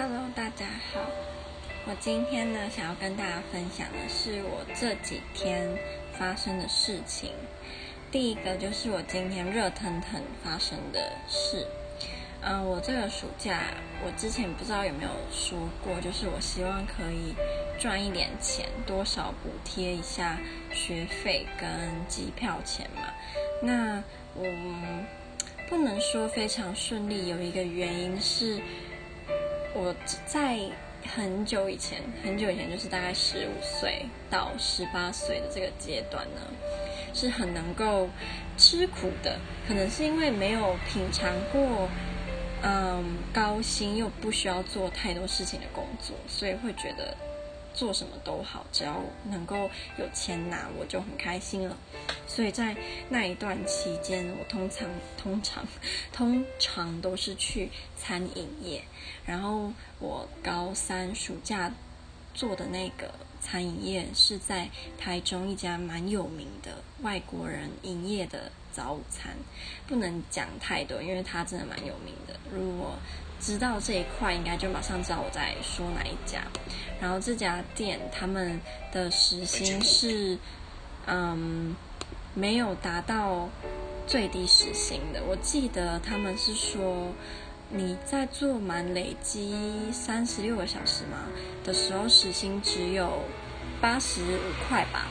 [0.00, 1.00] Hello，大家好。
[1.84, 5.68] 我今天呢，想要跟大家分享的是我这几天
[6.12, 7.32] 发生的事情。
[8.08, 11.66] 第一个就是我今天热腾腾发生的事。
[12.42, 13.74] 嗯，我这个暑假，
[14.06, 17.34] 我之前不知道有没有说过，就是我希望可以
[17.76, 20.38] 赚一点钱，多少补贴一下
[20.72, 21.68] 学费跟
[22.06, 23.02] 机票钱嘛。
[23.60, 24.00] 那
[24.36, 24.44] 我
[25.68, 28.60] 不能说非常顺利，有一个原因是。
[29.74, 29.94] 我
[30.26, 30.58] 在
[31.14, 36.40] 很久以前，很久以前，就是大概十五岁到十八岁的这个阶段呢，
[37.14, 38.08] 是很能够
[38.56, 39.38] 吃苦的。
[39.66, 41.88] 可能是因为没有品尝过，
[42.62, 47.16] 嗯，高薪又不需要做太多事情的工作，所以会觉得。
[47.78, 49.00] 做什么都好，只要
[49.30, 51.76] 能够有钱拿，我就很开心了。
[52.26, 52.76] 所以在
[53.08, 55.64] 那一段期间，我通常、通常、
[56.12, 58.82] 通常都是去餐饮业。
[59.24, 61.72] 然后我高三暑假
[62.34, 64.68] 做的那个餐饮业是在
[64.98, 69.36] 台中一家蛮有名的外国人营业的早午餐，
[69.86, 72.34] 不能讲太多，因为它真的蛮有名的。
[72.52, 72.98] 如果
[73.40, 76.42] 知道这一块，应该就马上知道我在说哪一家。
[77.00, 78.60] 然后这家店他们
[78.92, 80.36] 的时薪是，
[81.06, 81.74] 嗯，
[82.34, 83.48] 没有达到
[84.06, 85.22] 最低时薪的。
[85.28, 87.12] 我记得他们是说，
[87.70, 89.54] 你在做满累积
[89.92, 91.18] 三十六个小时嘛
[91.64, 93.22] 的时候，时薪只有
[93.80, 95.06] 八十五块吧。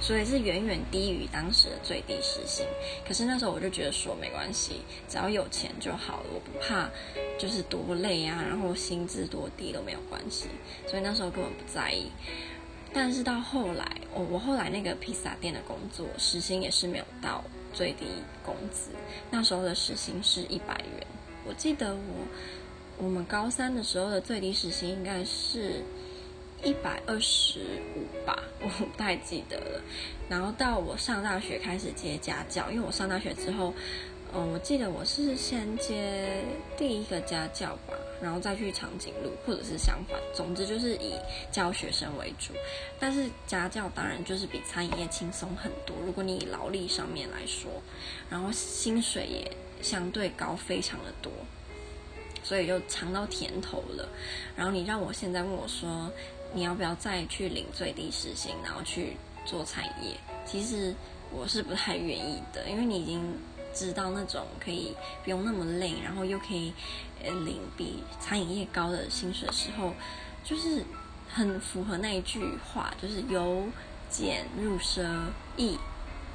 [0.00, 2.66] 所以是远远低于当时的最低时薪，
[3.06, 6.88] 可是那时候我就觉得说没关系，只要有钱就好了，我不怕
[7.38, 10.48] 就是多累啊，然后薪资多低都没有关系，
[10.86, 12.06] 所以那时候根本不在意。
[12.92, 18.06] 但是到后来，我我后来那个披萨店的工作时薪也是没有到最低
[18.42, 18.90] 工资，
[19.30, 21.06] 那时候的时薪是一百元。
[21.46, 25.84] 我记得我我们高三的时候的最低时薪应该是。
[26.62, 27.60] 一百二十
[27.96, 29.82] 五吧， 我不太记得了。
[30.28, 33.74] 然后到我上大学开始接家教，因为我上大学之后，
[34.34, 36.44] 嗯，我记得我是先接
[36.76, 41.14] 第一个家教吧，然后再去长颈鹿，或者是相反，总之就是以
[41.50, 42.52] 教学生为主。
[42.98, 47.70] 但是家教当然就是比餐饮业轻松很多，如果你以劳力上面来说，
[48.28, 49.50] 然后薪水也
[49.82, 51.32] 相对高，非常的多，
[52.44, 54.08] 所以就尝到甜头了。
[54.54, 56.08] 然后你让我现在问我说，
[56.52, 60.16] 你要不要再去领最低时薪，然后去做餐饮业？
[60.44, 60.94] 其实
[61.32, 63.22] 我是不太愿意的，因为你已经
[63.72, 66.72] 知道那种可以不用那么累，然后又可以
[67.22, 69.92] 呃领比餐饮业高的薪水的时候，
[70.42, 70.84] 就是
[71.28, 73.64] 很符合那一句话，就是由
[74.08, 75.08] 俭入奢
[75.56, 75.78] 易，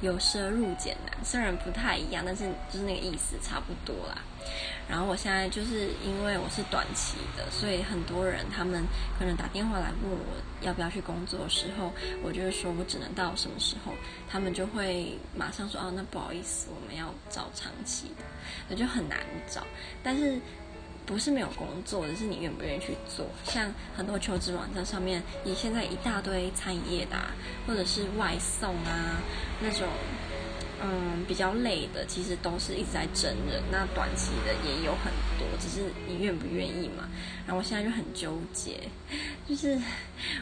[0.00, 1.24] 由奢入俭难。
[1.24, 4.18] 虽然不太一样，但是就是那个意思差不多啦。
[4.88, 8.84] 然后我现在就是因为我是短期的，所以很多人他们
[9.18, 11.92] 可能打电话来问我要不要去工作的时候，
[12.22, 13.92] 我就会说我只能到什么时候，
[14.28, 18.24] 他们就会马上说哦，那不好意思，我们要找长期的，
[18.68, 19.18] 那就很难
[19.48, 19.66] 找。
[20.04, 20.38] 但是
[21.06, 23.24] 不是没有工作，只是你愿不愿意去做。
[23.44, 27.32] 像很多求职网站上面，你现在一大堆餐饮业的啊，
[27.66, 29.22] 或者是外送啊
[29.62, 29.86] 那种。
[30.78, 37.08] 嗯，比较累的其实都是一直在征人，那短期的也有很多，只是你愿不愿意嘛。
[37.46, 38.78] 然后我现在就很纠结，
[39.48, 39.80] 就是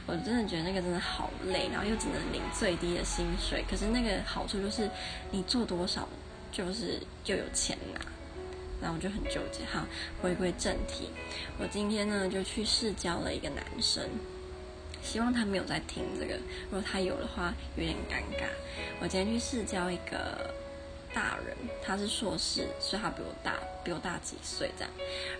[0.07, 4.91] 我真的觉得那个真的好累，然后又只能领最低的薪水，可是那个好处就是
[5.31, 6.09] 你做多少
[6.51, 8.01] 就是就有钱拿，
[8.81, 9.65] 然后我就很纠结。
[9.65, 9.87] 好，
[10.23, 11.11] 回归正题，
[11.59, 14.09] 我今天呢就去试教了一个男生。
[15.03, 16.35] 希望他没有在听这个，
[16.71, 18.47] 如果他有的话，有点尴尬。
[19.01, 20.55] 我今天去试教一个
[21.13, 23.53] 大人，他是硕士，所以他比我大，
[23.85, 24.91] 比我大几岁这样。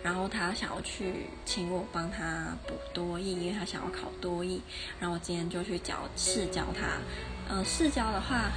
[0.03, 4.61] 然后他想要去请我帮他补多益，因为他想要考多益。
[5.01, 6.99] 然后我今天就去教试教他。
[7.49, 8.53] 嗯、试教的话，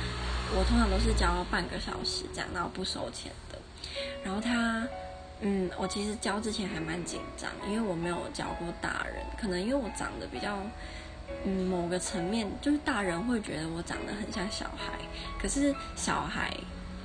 [0.53, 3.31] 我通常都是教半个小时这样，然后不收钱。
[4.23, 4.87] 然后他。
[5.39, 10.57] 嗯，我其实教之前还蛮紧张，因为我没有教过大人，可能因为我长得比较，
[11.45, 14.93] 嗯，某个层面就是大人会觉得我长得很像小孩，
[15.39, 16.51] 可是小孩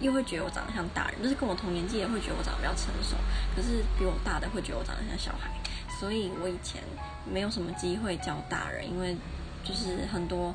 [0.00, 3.16] 又会觉得我长得像大人，就是跟我同年纪也会觉得我长得比较成熟，
[3.54, 5.50] 可是比我大的会觉得我长得像小孩，
[6.00, 6.80] 所以我以前
[7.30, 9.14] 没有什么机会教大人，因为
[9.62, 10.54] 就是很多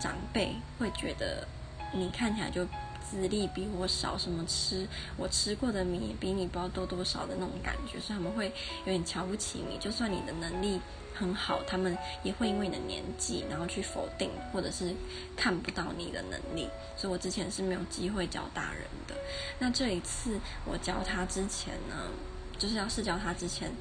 [0.00, 1.44] 长辈会觉得
[1.92, 2.64] 你看起来就。
[3.10, 8.52] 资历比我少，什么吃我吃过的米比你不知道多多少的那种感觉，所以他们会
[8.84, 9.78] 有点瞧不起你。
[9.78, 10.80] 就算你的能力
[11.14, 14.94] 很好，他们也会因为你的年纪，然后去否定或者是
[15.36, 16.68] 看不到你的能力。
[16.96, 19.14] 所以我之前是没有机会教大人的。
[19.58, 22.10] 那这一次我教他之前呢，
[22.58, 23.72] 就是要试教他之前，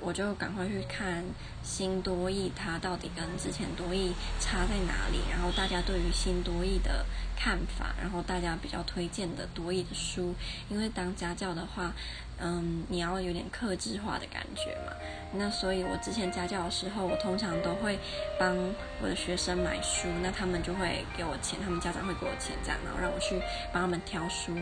[0.00, 1.24] 我就赶快去看
[1.62, 5.18] 新多益，它到底跟之前多益差在哪里？
[5.30, 7.04] 然后大家对于新多益的
[7.36, 10.34] 看法，然后大家比较推荐的多益的书。
[10.68, 11.92] 因为当家教的话，
[12.38, 14.92] 嗯，你要有点克制化的感觉嘛。
[15.34, 17.98] 那所以我之前家教的时候，我通常都会
[18.38, 18.56] 帮
[19.02, 23.40] 我的学生买书，那他们就会给我钱，他们家长会给我钱，这样，然后让我去
[23.72, 24.52] 帮他们挑书。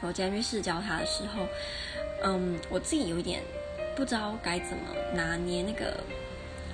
[0.00, 1.46] 我今天去试教他的时候，
[2.22, 3.42] 嗯，我自己有一点。
[3.96, 6.02] 不知道该怎么拿捏那个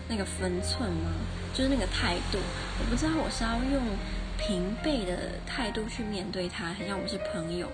[0.09, 1.13] 那个分寸吗？
[1.53, 2.39] 就是那个态度，
[2.79, 3.83] 我不知道我是要用
[4.39, 7.69] 平辈的态度去面对他，好像我们是朋友，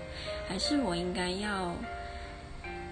[0.47, 1.75] 还是我应该要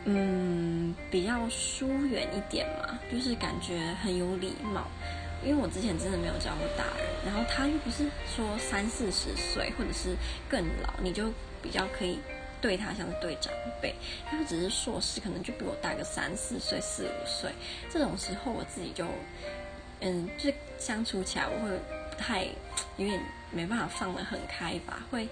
[0.06, 3.00] 嗯比较疏远一点嘛？
[3.12, 4.88] 就是感觉很有礼貌，
[5.44, 8.06] 因为我之前真的没有教过大人，然后他又不是
[8.36, 10.16] 说三四十岁或者是
[10.48, 11.32] 更老，你就
[11.62, 12.20] 比较可以。
[12.66, 13.94] 对他像是对长辈，
[14.28, 17.52] 他只是硕士，可能就比我大个三四岁、四五岁。
[17.92, 19.06] 这种时候，我自己就，
[20.00, 21.70] 嗯，就相处起来，我会
[22.10, 22.44] 不太
[22.98, 23.22] 有点
[23.52, 25.30] 没办法放得很开吧，会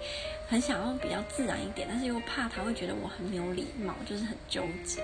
[0.48, 5.02] 很想要比较自然一点，但是又怕他会觉得我很没有礼貌，就是很纠结。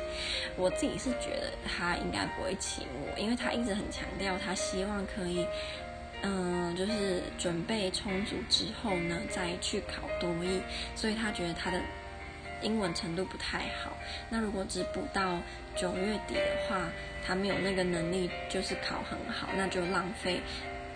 [0.57, 5.45] 我自己是觉得他应该不会请我，因为他一直很强调，他希望可以，
[6.23, 10.61] 嗯，就是准备充足之后呢，再去考多艺，
[10.95, 11.81] 所以他觉得他的。
[12.63, 13.97] 英文程度不太好，
[14.29, 15.39] 那如果只补到
[15.77, 16.89] 九月底的话，
[17.27, 20.41] 他没有那个能力，就是考很好，那就浪费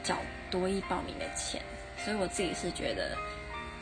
[0.02, 0.16] 缴
[0.50, 1.60] 多益报名的钱。
[1.96, 3.16] 所以我自己是觉得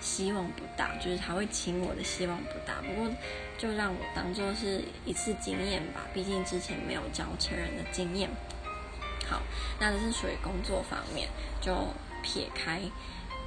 [0.01, 2.81] 希望不大，就是他会请我的希望不大。
[2.87, 3.11] 不过
[3.59, 8.29] 就让我当做是一次经验吧，毕竟之前没有教成人的经验。
[9.29, 9.41] 好，
[9.81, 11.29] 那这是属于工作方面，
[11.61, 11.89] 就
[12.23, 12.81] 撇开。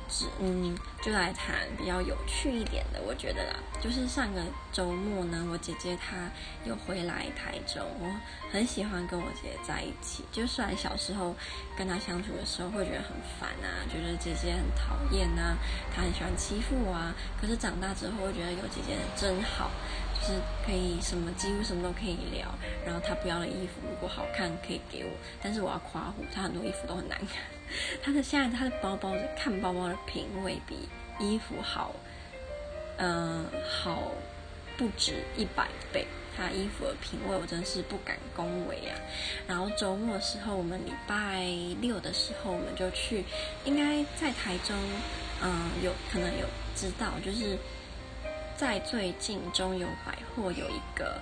[0.08, 4.42] 只嗯，就来谈比较有趣一点的，我觉得啦，就是上个
[4.72, 6.30] 周末呢，我姐姐她
[6.66, 8.10] 又回来台中，我
[8.52, 10.24] 很喜欢跟我姐姐在一起。
[10.32, 11.36] 就虽然小时候
[11.78, 15.58] 跟她相处的时候会觉得很烦啊，觉得姐姐很讨厌啊，
[15.94, 19.72] 她很喜欢欺负我啊，可是长大之后会觉得有姐姐真好。
[20.18, 22.48] 就是可以什么几乎什么都可以聊，
[22.84, 25.12] 然后他不要的衣服如果好看可以给我，
[25.44, 27.44] 但是我要夸胡，他很多衣服都很难看。
[28.04, 30.88] 他的现在他的包包的看包包的品味比
[31.20, 31.96] 衣服好，
[32.98, 34.12] 嗯、好
[34.78, 36.08] 不止一百倍。
[36.38, 38.96] 他衣服的品味我真是不敢恭维啊。
[39.48, 41.46] 然后周末的时候，我们礼拜
[41.82, 43.24] 六的时候我们就去，
[43.64, 44.76] 应该在台中，
[45.42, 46.46] 嗯、有可能有
[46.76, 47.58] 知道就是。
[48.58, 51.20] 在最近中友百货有一个，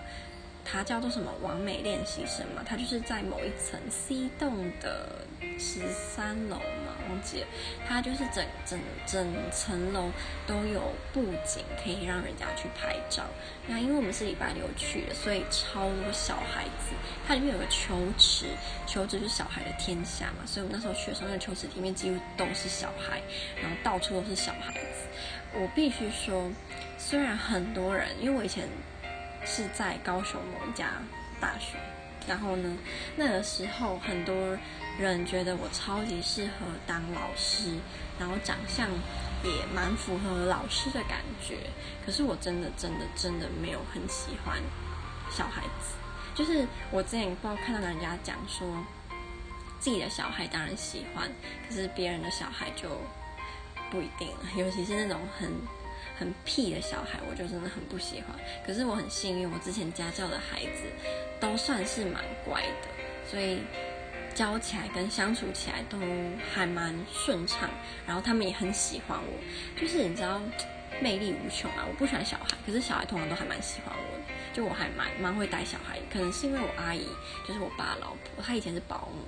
[0.64, 5.23] 它叫做什么“完美练习生”嘛，它就是在某一层 C 栋的
[5.60, 7.48] 十三楼嘛，忘记了。
[7.88, 10.12] 它就是整整整层楼
[10.48, 13.24] 都有布景，可以让人家去拍照。
[13.68, 16.94] 那因为我们是礼拜六去的，所以超多小孩子。
[17.28, 18.48] 它里面有个球池，
[18.86, 23.22] 球池是小孩的天下嘛，所以我们那时候去的时候，那球池里面几乎都是小孩，
[23.62, 25.08] 然后到处都是小孩子。
[25.54, 26.52] 我必须说。
[26.96, 28.66] 虽然很多人，因为我以前
[29.46, 30.88] 是在高雄某一家
[31.38, 31.76] 大学，
[32.26, 32.78] 然后呢，
[33.18, 34.58] 那个时候很多
[35.00, 37.78] 人觉得我超级适合当老师，
[38.20, 38.88] 然后长相
[39.44, 41.58] 也蛮符合老师的感觉。
[42.06, 44.62] 可是我真的真的真的没有很喜欢
[45.32, 45.96] 小孩子，
[46.36, 48.68] 就是我之前不知道看到人家讲说，
[49.80, 51.30] 自己的小孩当然喜欢，
[51.68, 52.90] 可是别人的小孩就
[53.90, 55.52] 不一定了，尤其是那种很。
[56.16, 58.38] 很屁的小孩，我就真的很不喜欢。
[58.66, 60.84] 可是我很幸运，我之前家教的孩子
[61.40, 62.88] 都算是蛮乖的，
[63.30, 63.58] 所以
[64.34, 65.98] 教起来跟相处起来都
[66.54, 67.70] 还蛮顺畅。
[68.06, 70.42] 然后他们也很喜欢我，就是你知道，
[71.02, 71.86] 魅力无穷啊！
[71.88, 74.24] 我不喜欢小孩，可是小孩通常都还蛮喜欢我的。
[74.54, 77.08] 就我还蛮蛮会带小孩，可能是因为我阿姨
[77.48, 79.24] 就是我爸老婆，她以前是保姆。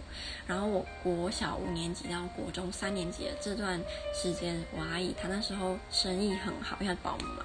[0.46, 3.82] 然后我国小五年级到国中三年级的这段
[4.14, 7.44] 时间，我阿姨她那时候生意很好，因为她保姆嘛。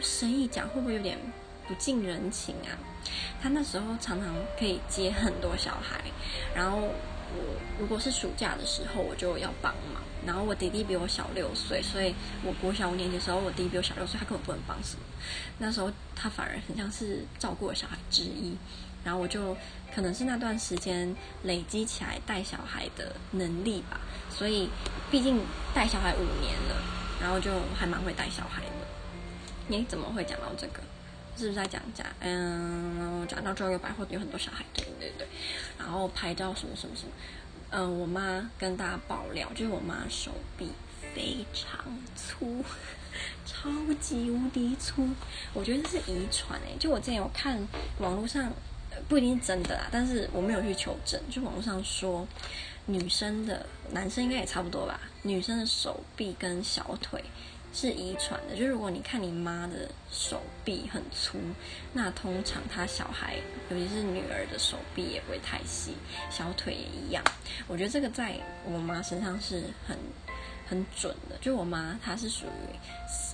[0.00, 1.16] 生意讲会不会有点
[1.66, 2.76] 不近人情啊？
[3.42, 6.00] 他那时候常常可以接很多小孩，
[6.54, 10.02] 然后我如果是暑假的时候，我就要帮忙。
[10.24, 12.14] 然后我弟弟比我小六岁，所以
[12.44, 15.02] 我国小五年级的时候，我弟弟比我小六岁，他根本不能帮什么。
[15.58, 18.56] 那时候他反而很像是照顾小孩之一，
[19.02, 19.56] 然后我就
[19.92, 24.00] 可能是那段时间累积起来带小孩的能力吧。
[24.30, 24.70] 所以
[25.10, 25.40] 毕竟
[25.74, 26.76] 带小孩五年了，
[27.20, 28.70] 然后就还蛮会带小孩的。
[29.66, 30.80] 你怎么会讲到这个？
[31.36, 32.06] 是不是在讲讲？
[32.20, 35.26] 嗯，讲到中友百货有很多小孩，对对对。
[35.78, 37.12] 然后拍照什么什么什么。
[37.70, 40.70] 嗯、我妈跟大家爆料，就是我妈手臂
[41.14, 42.62] 非常粗，
[43.46, 45.08] 超级无敌粗。
[45.54, 47.58] 我觉得这是遗传诶，就我之前有看
[47.98, 48.52] 网络上
[49.08, 52.28] 不一定是真的啦，但是我没有去求证，就网络上说
[52.84, 57.24] 女生的，男生应该也差不多吧，女生的手臂跟小腿。
[57.74, 61.38] 是遗传的，就如果你看你妈的手臂很粗，
[61.94, 63.36] 那通常她小孩，
[63.70, 65.94] 尤其是女儿的手臂也不会太细，
[66.30, 67.24] 小腿也一样。
[67.66, 68.36] 我觉得这个在
[68.66, 69.96] 我妈身上是很
[70.68, 72.76] 很准的，就我妈她是属于，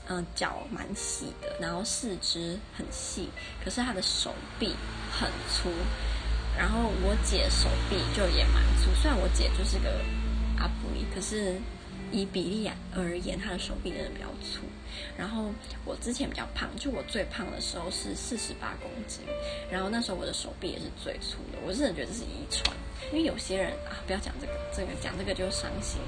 [0.06, 3.28] 嗯、呃，脚蛮细的，然后四肢很细，
[3.64, 4.72] 可是她的手臂
[5.10, 5.68] 很粗。
[6.56, 9.90] 然后我姐手臂就也蛮粗，虽然我姐就是个
[10.58, 11.60] 阿布里，可是。
[12.12, 14.64] 以比例而言，他的手臂真的比较粗。
[15.16, 15.50] 然后
[15.84, 19.20] 我之前比较胖，就我最胖的时候是四十八公斤，
[19.70, 21.58] 然后那时候我的手臂也是最粗的。
[21.64, 22.76] 我真的觉得这是遗传，
[23.12, 26.00] 因为有些人啊，不要讲这个，这个讲这个就伤心。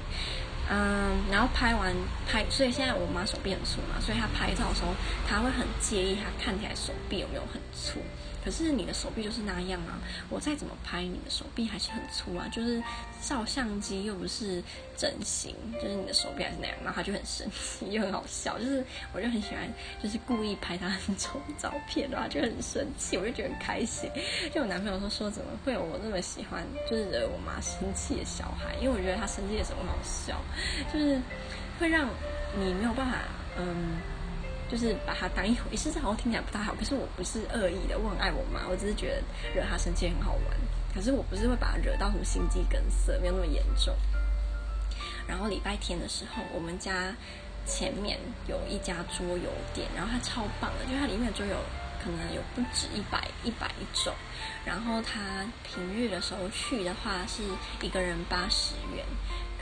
[0.69, 1.93] 嗯，然后拍完
[2.27, 4.93] 拍，所以现在我妈手臂很粗嘛，所以她拍照的时候，
[5.27, 7.99] 她会很介意她看起来手臂有没有很粗。
[8.43, 12.47] 可是你的手臂就是那样啊，我再怎么拍，你的手臂还是很粗啊。
[12.51, 12.81] 就是
[13.21, 14.63] 照相机又不是
[14.97, 18.57] 整形，就是你的手臂还是那样，然后他就很生气，又很好笑。
[18.57, 18.83] 就是
[19.13, 19.71] 我就很喜欢，
[20.01, 24.09] 就是故意拍他很丑的照片，然后就很生气，我就觉得很开心。
[24.53, 28.75] 就我男朋友说说，怎么会有我那么喜欢，就是惹我妈生气的小孩？
[28.81, 30.41] 因为我觉得他生气的时候很好笑，
[30.91, 31.21] 就是
[31.79, 32.09] 会让
[32.57, 33.17] 你没有办法，
[33.57, 33.97] 嗯。
[34.71, 36.73] 就是把它当一回事，这好像听起来不太好。
[36.73, 39.21] 可是我不是恶意的，我很爱我妈，我只是觉得
[39.53, 40.57] 惹她生气很好玩。
[40.95, 43.93] 可是我不是会把她惹到什么心肌梗塞，没有那么严重。
[45.27, 47.13] 然后礼拜天的时候，我们家
[47.65, 51.55] 前面有一家桌游店，然后它超棒的，就它里面的桌游
[52.01, 54.13] 可能有不止一百一百种。
[54.63, 57.43] 然后它平日的时候去的话，是
[57.81, 59.05] 一个人八十元。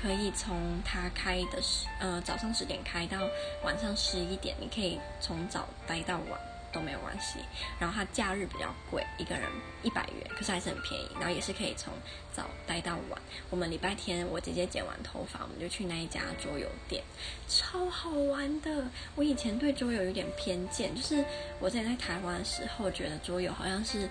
[0.01, 3.19] 可以从他开的十呃早上十点开到
[3.63, 6.39] 晚上十一点，你可以从早待到晚
[6.71, 7.39] 都没有关系。
[7.79, 9.43] 然后他假日比较贵，一个人
[9.83, 11.09] 一百元，可是还是很便宜。
[11.19, 11.91] 然后也是可以从
[12.31, 13.21] 早待到晚。
[13.49, 17.03] 我们礼拜天我姐姐剪完头发，我们就去那一家桌游店，
[17.49, 18.85] 超好玩的。
[19.15, 21.25] 我以前对桌游有点偏见，就是
[21.59, 24.07] 我之前在台湾的时候觉得桌游好像是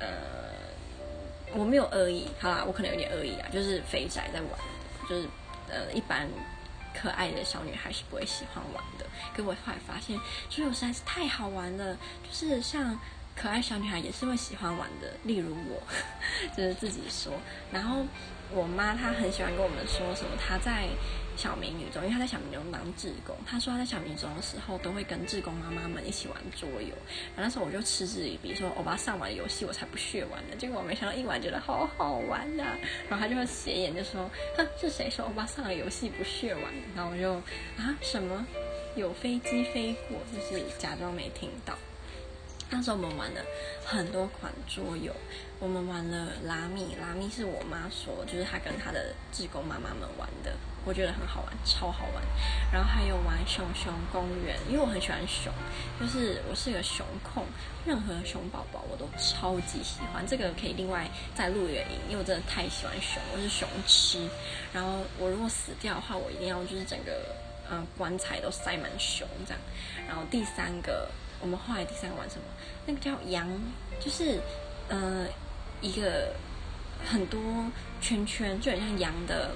[0.00, 0.06] 呃
[1.52, 4.50] 我没有恶意，好啦，我可能有点恶意啊，就是肥宅在玩。
[5.08, 5.28] 就是
[5.68, 6.28] 呃，一般
[6.94, 9.06] 可爱的小女孩是不会喜欢玩的。
[9.36, 10.18] 可我后来发现，
[10.50, 11.96] 桌游实在是太好玩了。
[12.22, 12.98] 就是像
[13.36, 15.82] 可爱小女孩也是会喜欢玩的，例如我，
[16.56, 17.32] 就是自己说。
[17.72, 18.04] 然后
[18.50, 20.88] 我妈她很喜欢跟我们说什么，她在。
[21.38, 26.88] 小美女中，因为他在小美女中当志工，他说他在小美女中的时候都会跟志工妈妈们一起玩桌游。
[27.36, 30.56] 然后那时候我就嗤之以鼻，说欧巴上完游戏我才不屑玩呢。
[30.58, 32.76] 结果我没想到一玩觉得好好玩呐、啊。
[33.08, 34.28] 然后他就会斜眼就说
[34.58, 36.64] ：“哼，是谁说欧巴上了游戏不屑玩？”
[36.96, 37.34] 然后我就
[37.76, 38.44] 啊什么
[38.96, 41.78] 有飞机飞过，就是假装没听到。
[42.70, 43.40] 那时候我们玩了
[43.84, 45.10] 很多款桌游，
[45.58, 50.52] 我们玩了拉密，拉密是我妈说，就是她跟她的志工妈妈们玩的，
[50.84, 52.22] 我觉得很好玩，超好玩。
[52.70, 55.50] 然后还有玩熊熊公园，因为我很喜欢熊，
[55.98, 57.46] 就是我是个熊控，
[57.86, 60.22] 任何熊宝宝我都超级喜欢。
[60.26, 64.28] 这个可以另外再录原因，因为我真的太喜欢熊，我是熊痴。
[64.74, 67.34] 然后我如果死掉的话，我一定要就是整个
[67.70, 69.62] 嗯棺材都塞满熊这样。
[70.06, 71.08] 然后第三个。
[71.40, 72.42] 我们后来第三个玩什么？
[72.86, 73.48] 那个叫羊，
[74.00, 74.40] 就是
[74.88, 75.26] 呃
[75.80, 76.34] 一个
[77.04, 77.40] 很多
[78.00, 79.50] 圈圈，就很像羊的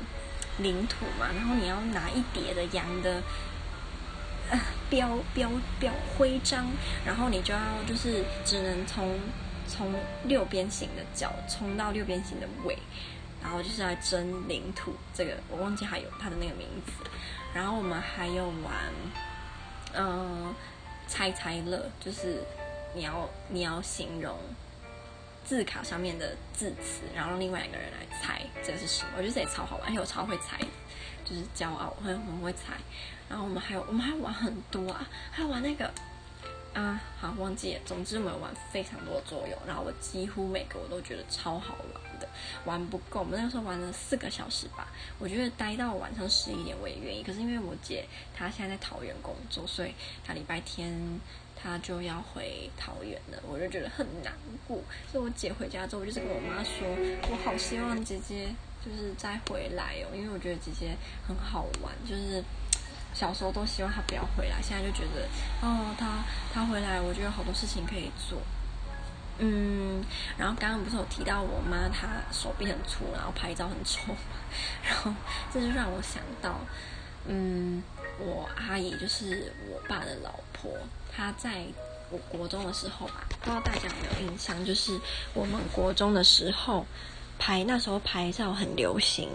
[0.58, 1.28] 领土嘛。
[1.34, 3.22] 然后你要拿一叠的羊的
[4.50, 4.58] 呃
[4.88, 6.66] 标标标徽章，
[7.04, 9.18] 然后你就要就是只能从
[9.66, 9.92] 从
[10.24, 12.78] 六边形的角冲到六边形的尾，
[13.42, 14.94] 然后就是来争领土。
[15.14, 16.92] 这个我忘记还有它的那个名字。
[17.54, 18.74] 然后我们还有玩，
[19.92, 20.54] 嗯、
[21.12, 22.42] 猜猜乐就是
[22.94, 24.34] 你要你要形容
[25.44, 29.10] 字卡上面的字词，然后让另外一个人来猜这是什么。
[29.18, 30.58] 我觉得这也超好玩，而且我超会猜，
[31.22, 32.72] 就是骄傲，我很很会猜。
[33.28, 35.92] 然后我们还有我们还玩很多啊，还有玩那个
[36.72, 37.80] 啊，好忘记了。
[37.84, 42.11] 总之我们玩非常多的桌游，然后我几乎每个我都觉得超好玩。
[42.64, 44.88] 玩不够，我们那个时候玩了四个小时吧。
[45.18, 47.22] 我觉得待到晚上十一点我也愿意。
[47.22, 48.04] 可是因为我姐
[48.36, 50.92] 她现在在桃园工作，所以她礼拜天
[51.54, 54.32] 她就要回桃园了，我就觉得很难
[54.66, 54.78] 过。
[55.10, 56.86] 所以我姐回家之后，我就是跟我妈说，
[57.30, 58.48] 我好希望姐姐
[58.84, 60.96] 就是再回来哦，因为我觉得姐姐
[61.26, 62.42] 很好玩，就是
[63.14, 65.28] 小时候都希望她不要回来，现在就觉得
[65.60, 68.40] 哦，她她回来，我觉得有好多事情可以做。
[69.44, 70.04] 嗯，
[70.38, 74.14] 然后刚刚不是有提到我妈她手臂很粗，然后拍照很丑，
[74.84, 75.12] 然后
[75.52, 76.60] 这就让我想到，
[77.26, 77.82] 嗯，
[78.20, 80.70] 我阿姨就是我爸的老婆，
[81.12, 81.64] 她在
[82.08, 84.96] 我国中的时候吧，不知道大家有没有印象，就是
[85.34, 86.86] 我们国中的时候
[87.36, 89.28] 拍，那时候拍照很流行。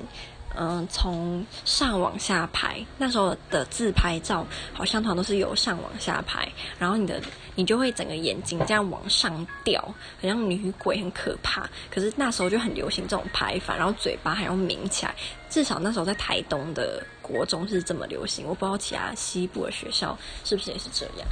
[0.60, 7.22] 嗯，从上往下拍，那时候的自拍照好像通常都是由上往下拍，然后你的
[7.56, 11.70] 你就会整个眼睛这样往上掉，好像女鬼很可怕。
[11.92, 15.14] 可是那时候就很流行这种拍法，然后嘴巴还要抿起来。
[15.50, 21.28] 至少那时候在台东的国中是这么流行，我不知道其他西部的学校是不是也是这样。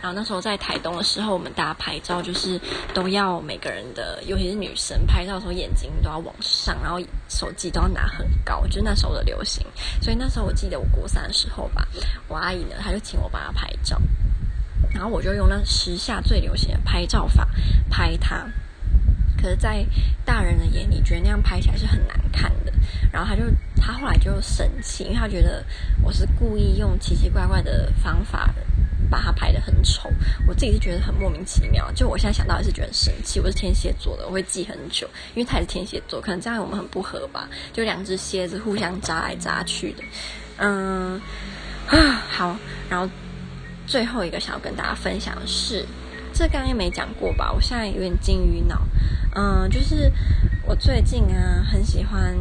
[0.00, 2.60] 然后那时候在台东的时候，我们大家拍照就是
[2.94, 9.66] 都要每个人的，尤其是女生拍照的时候眼睛都要往上，然后手机都要拿很高，就是那时候的流行。
[10.00, 11.86] 所以那时候我记得我国三的时候吧，
[12.28, 14.00] 我阿姨呢，她就请我帮她拍照，
[14.94, 17.46] 然后我就用那时下最流行的拍照法
[17.90, 18.46] 拍她。
[19.40, 19.84] 可是，在
[20.24, 22.72] 大人的眼里，觉得那样拍起来是很难看的。
[23.12, 23.42] 然后他就，
[23.76, 25.64] 他后来就生气，因为他觉得
[26.02, 28.52] 我是故意用奇奇怪怪的方法
[29.10, 30.10] 把他拍得很丑。
[30.46, 31.90] 我自己是觉得很莫名其妙。
[31.92, 33.40] 就我现在想到也是觉得很生气。
[33.40, 37.48] 我是天蝎座的，我会记很久，因为他也是天蝎座，可能这样我们很不合吧？
[37.72, 40.02] 就两只蝎子互相扎来扎去的。
[40.58, 41.20] 嗯，
[41.88, 42.56] 啊，好。
[42.88, 43.08] 然后
[43.86, 45.84] 最后一个想要跟大家分享的是。
[46.40, 47.52] 这刚刚也没讲过吧？
[47.52, 48.80] 我现在有点金鱼脑。
[49.34, 50.10] 嗯，就是
[50.64, 52.34] 我最近啊很喜欢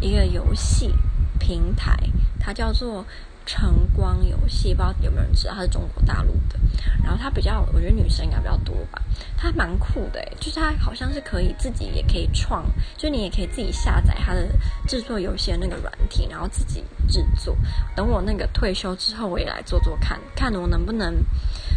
[0.00, 0.94] 一个游戏
[1.38, 1.94] 平台，
[2.40, 3.04] 它叫做
[3.44, 5.52] 晨光游戏，不知道有没有人知道？
[5.56, 6.58] 它是中国大陆的。
[7.02, 9.02] 然后它比较，我觉得女生应该比较多吧。
[9.36, 12.64] 它蛮酷的，就是它好像是可以自己也可以创，
[12.96, 14.48] 就你也可以自己下载它的
[14.88, 17.54] 制作游戏的那个软体，然后自己制作。
[17.94, 21.14] 等我那个退休之后，我也来做做看，看我能不能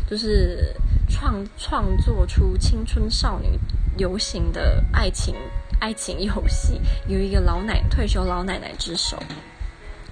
[0.10, 0.74] 就是。
[1.10, 3.60] 创创作出青春少女
[3.98, 5.36] 流行的爱情
[5.80, 9.18] 爱情游戏，有一个老奶退休老奶奶之手。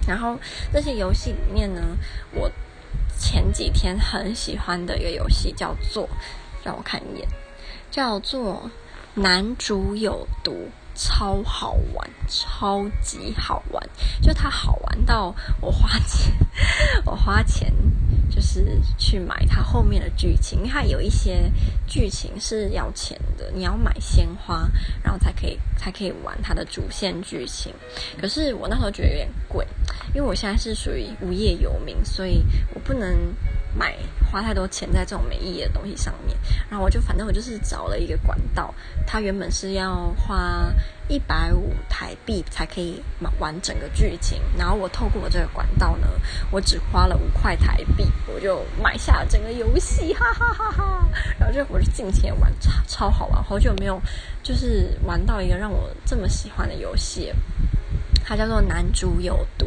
[0.06, 0.38] 然后
[0.72, 1.80] 这些游戏里面呢，
[2.32, 2.50] 我
[3.18, 6.08] 前几天很喜欢的一个游戏叫做，
[6.64, 7.28] 让我看一眼，
[7.90, 8.70] 叫做
[9.14, 10.70] 男主有毒。
[10.96, 13.88] 超好玩，超级好玩，
[14.20, 16.34] 就它好玩到我花钱，
[17.04, 17.72] 我花钱
[18.30, 21.52] 就是去买它后面的剧情，因为它有一些
[21.86, 24.68] 剧情是要钱的，你要买鲜花，
[25.02, 27.72] 然后才可以才可以玩它的主线剧情。
[28.18, 29.66] 可是我那时候觉得有点贵，
[30.14, 32.42] 因为我现在是属于无业游民，所以
[32.74, 33.34] 我不能。
[33.76, 33.94] 买
[34.30, 36.36] 花太多钱在这种没意义的东西上面，
[36.70, 38.74] 然后我就反正我就是找了一个管道，
[39.06, 40.72] 它原本是要花
[41.08, 43.02] 一百五台币才可以
[43.38, 46.08] 玩整个剧情，然后我透过这个管道呢，
[46.50, 51.08] 我只花了五块台币，我就买下了整个游戏，哈哈哈哈！
[51.38, 54.00] 然后就我是尽情玩，超超好玩，好久没有
[54.42, 57.32] 就是玩到一个让我这么喜欢的游戏，
[58.24, 59.66] 它叫做《男主有毒》，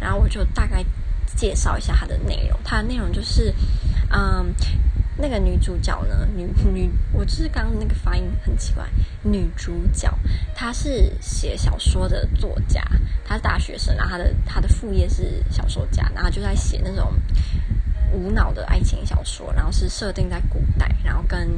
[0.00, 0.84] 然后我就大概。
[1.36, 3.54] 介绍一下它的内容，它的内容就是，
[4.10, 4.54] 嗯，
[5.16, 8.86] 那个女主角呢，女女，我就是刚刚那个发音很奇怪，
[9.22, 10.12] 女主角
[10.54, 12.82] 她是写小说的作家，
[13.24, 17.12] 她是大学生，然后她的她的副业是小说家，然后就在写那种
[18.12, 21.48] 无脑的爱情小说，然后是设定在古代，然后跟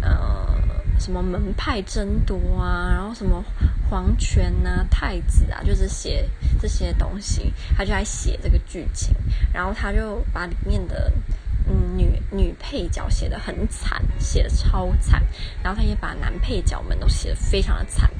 [0.00, 0.54] 呃
[1.00, 3.44] 什么门派争夺啊，然后什么。
[3.94, 6.28] 皇权呐、太子啊，就是写
[6.60, 9.14] 这些东西，他就在写这个剧情，
[9.52, 11.12] 然后他就把里面的
[11.68, 15.22] 嗯女女配角写的很惨，写的超惨，
[15.62, 18.10] 然后他也把男配角们都写的非常的惨。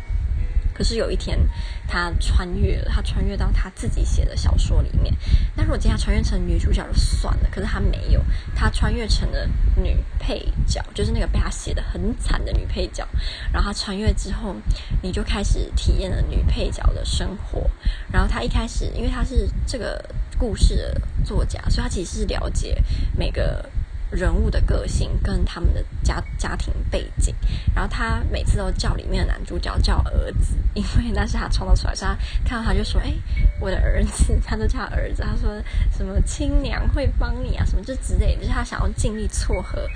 [0.74, 1.38] 可是有一天，
[1.86, 5.14] 他穿越了，他穿越到他自己写的小说里面。
[5.56, 8.20] 那如果今天他穿越成女主角就算了，可是他没有，
[8.54, 13.06] 他穿越成了女配角，就是那个被他写的很惨的女配角。
[13.52, 14.56] 然后他穿越之后，
[15.00, 17.70] 你就开始体验了女配角的生活。
[18.10, 20.04] 然后他一开始，因为他是这个
[20.36, 22.82] 故事的作家，所以他其实是了解
[23.16, 23.68] 每个。
[24.14, 27.34] 人物的个性跟他们的家家庭背景，
[27.74, 32.16] 然后他每次都叫里面的男主角叫儿子，因为那是他创造出来，所以他
[32.48, 33.12] 看到他就说：“哎，
[33.60, 35.22] 我的儿子。”他就叫儿子。
[35.22, 35.60] 他说
[35.92, 39.88] 什么亲娘会帮你啊，什么就之类，就是他想要尽力撮合。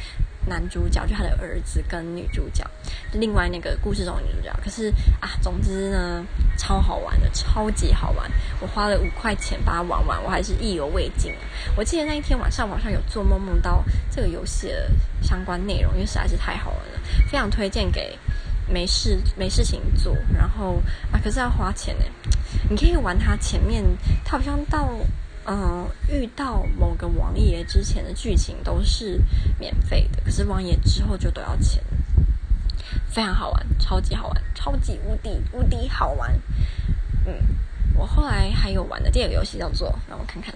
[0.46, 2.64] 男主角就他的儿子跟女主角，
[3.12, 4.54] 另外那个故事中的女主角。
[4.62, 6.24] 可是啊，总之呢，
[6.56, 8.30] 超好玩的，超级好玩。
[8.60, 11.34] 我花了五块钱把它玩完，我还是意犹未尽。
[11.76, 14.90] 我记得那一天晚上，晚上有做梦梦到这个游戏的
[15.22, 18.18] 相关内容，因为实在是太好玩了，非常推荐给
[18.66, 22.04] 没事没事情做，然后啊，可是要花钱呢。
[22.70, 23.84] 你可以玩它前面，
[24.24, 24.88] 它好像到。
[25.50, 29.18] 嗯，遇到某个王爷之前的剧情都是
[29.58, 31.82] 免费的，可是王爷之后就都要钱，
[33.08, 36.38] 非常好玩，超级好玩，超级无敌无敌好玩。
[37.24, 37.34] 嗯，
[37.96, 40.54] 我后来还有玩的第二个游戏叫做，让我看看，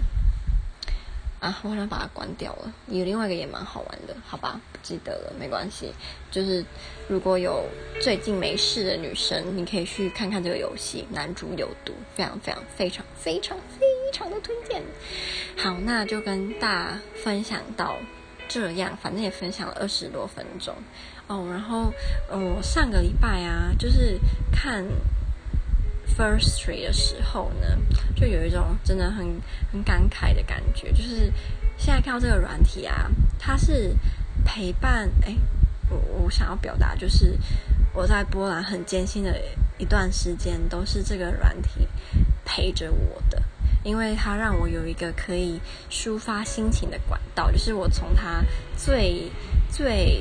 [1.40, 2.70] 啊，我好像把它关掉了。
[2.88, 5.90] 有另外一个也蛮好玩的，好吧，不记得了，没关系。
[6.30, 6.62] 就是
[7.08, 7.64] 如果有
[7.98, 14.82] 最近没事的女生，你可以去看看这个游戏，男主有毒，非常非常非常非常非常的推荐。
[15.56, 17.96] 好，那就跟大家分享到
[18.46, 20.72] 这样，反正也分享了二十多分钟
[21.26, 21.48] 哦。
[21.50, 21.92] 然后，
[22.28, 24.18] 我、上个礼拜啊，就是
[24.52, 24.84] 看。
[26.14, 27.66] First Three 的时候呢，
[28.14, 29.40] 就有一种真的很
[29.72, 31.32] 很感慨的感觉，就是
[31.78, 33.96] 现在看到这个软体啊，它是
[34.44, 35.10] 陪伴。
[35.22, 35.34] 哎，
[35.88, 37.38] 我我想要表达就是
[37.94, 39.40] 我在波兰很艰辛的
[39.78, 41.88] 一段时间，都是这个软体
[42.44, 43.42] 陪着我的，
[43.82, 48.42] 因为它让我有一个可以抒发心情的管道，就是我从它
[48.76, 49.30] 最
[49.70, 50.20] 最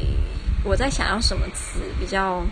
[0.64, 2.44] 我在想要什么词比较。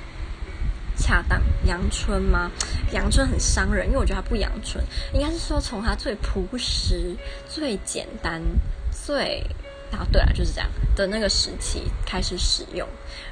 [1.02, 2.52] 恰当阳春吗？
[2.92, 4.84] 阳春很伤人，因为我觉得它不阳春。
[5.14, 7.16] 应该是说从它最朴实、
[7.48, 8.42] 最简单、
[8.92, 9.42] 最……
[9.92, 12.88] 啊，对啊，就是这样的那个时期开始使用，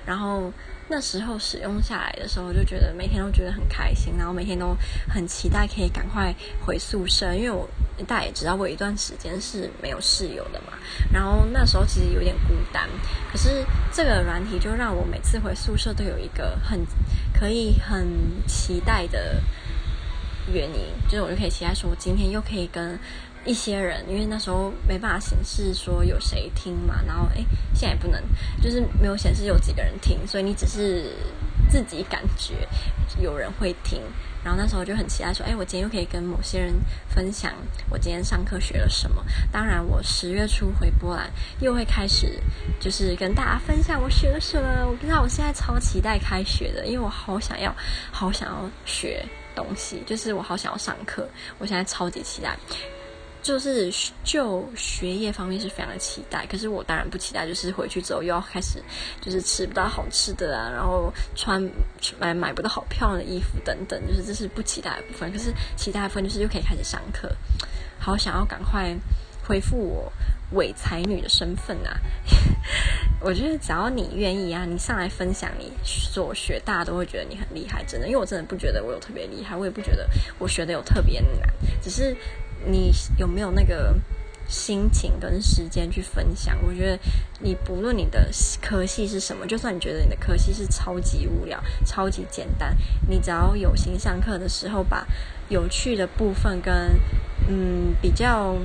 [0.05, 0.51] 然后。
[0.89, 4.73] 那时候使用下来的时候，就觉得每天都觉得很开心，然后每天都
[5.09, 6.33] 很期待可以赶快
[6.65, 7.69] 回宿舍，因为我
[8.07, 10.77] 大家也知道，我一段时间是没有室友的嘛。
[11.11, 12.87] 然后那时候其实有点孤单，
[13.29, 16.79] 可是这个软体就让我每次回宿舍都有一个很
[17.37, 18.07] 可以很
[18.47, 19.43] 期待的
[20.49, 22.97] 原因，就是我就可以期待说，我今天又可以跟。
[23.47, 28.21] 一些人，因为那时候没办法显示说有谁听嘛，然后诶，现在也不能，
[28.61, 31.13] 就是没有显示有几个人听，所以你只是
[31.69, 32.67] 自己感觉
[33.19, 34.01] 有人会听，
[34.43, 36.73] 然后那时候就很期待说，诶，我今天又可以跟某些人
[37.07, 37.53] 分享
[37.89, 39.23] 我今天上课学了什么。
[39.51, 41.31] 当然，我十月初回波兰
[41.61, 42.39] 又会开始，
[42.81, 44.85] 就是跟大家分享我学了什么。
[44.85, 47.73] 我不知道，我现在超期待开学的，因为我好想要，
[48.11, 51.27] 好想要学东西，就是我好想要上课，
[51.59, 52.57] 我现在超级期待。
[53.47, 53.89] 就是
[54.25, 58.83] 就学业方面是非常的期待，可是我当然不期待，就是回去之后又要开始，
[59.21, 61.63] 就是吃不到好吃的啊，然后穿
[62.19, 65.31] 买买不到好漂亮的衣服等等，就是这是不期待的部分。
[65.31, 67.31] 可是期待的部分就是又可以开始上课，
[67.97, 68.93] 好想要赶快
[69.47, 70.11] 恢复我
[70.51, 71.97] 伪才女的身份啊！
[73.21, 78.07] 我觉得只要你愿意啊，你上来分享你所学，大家都会觉得你很厉害，真的。
[78.07, 80.05] 因为我真的不觉得我有特别厉害，我也不觉得
[80.37, 81.49] 我学的有特别难，
[81.81, 82.13] 只是。
[82.65, 83.95] 你有没有那个
[84.47, 86.57] 心情跟时间去分享？
[86.65, 86.99] 我觉得
[87.39, 88.29] 你不论你的
[88.61, 92.75] 科系是什么，就算你觉得你的科系是超级无聊、超级简单，
[93.09, 95.05] 你只要有心上课的时候，把
[95.49, 96.99] 有趣的部分跟
[97.49, 98.55] 嗯比较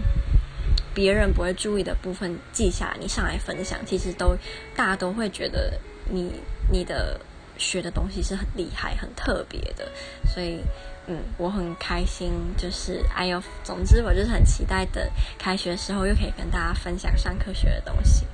[0.95, 4.37] 别人不会注意的部分记下来，你上来分享，其实都
[4.77, 5.79] 大家都会觉得
[6.09, 6.33] 你
[6.71, 7.21] 你的
[7.63, 9.91] 学的东西是很厉害、很特别的，
[10.27, 10.61] 所以。
[11.09, 15.05] 嗯，我很开心，就是哎呦，总之我就是很期待等，
[15.37, 18.25] 开学的时候又可以跟大家分享上课学的东西。